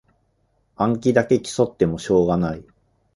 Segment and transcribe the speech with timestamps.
[0.77, 2.65] 暗記だけ競ってもしょうがない